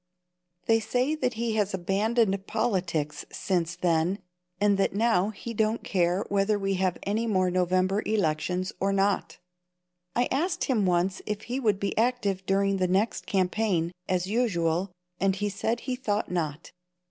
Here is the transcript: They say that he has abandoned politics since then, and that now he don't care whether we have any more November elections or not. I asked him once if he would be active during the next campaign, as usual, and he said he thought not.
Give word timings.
They 0.65 0.79
say 0.79 1.13
that 1.13 1.35
he 1.35 1.53
has 1.57 1.75
abandoned 1.75 2.47
politics 2.47 3.23
since 3.31 3.75
then, 3.75 4.17
and 4.59 4.79
that 4.79 4.95
now 4.95 5.29
he 5.29 5.53
don't 5.53 5.83
care 5.83 6.25
whether 6.27 6.57
we 6.57 6.73
have 6.81 6.97
any 7.03 7.27
more 7.27 7.51
November 7.51 8.01
elections 8.07 8.73
or 8.79 8.91
not. 8.91 9.37
I 10.15 10.27
asked 10.31 10.63
him 10.63 10.87
once 10.87 11.21
if 11.27 11.43
he 11.43 11.59
would 11.59 11.79
be 11.79 11.95
active 11.99 12.47
during 12.47 12.77
the 12.77 12.87
next 12.87 13.27
campaign, 13.27 13.91
as 14.09 14.25
usual, 14.25 14.89
and 15.19 15.35
he 15.35 15.49
said 15.49 15.81
he 15.81 15.95
thought 15.95 16.31
not. 16.31 16.71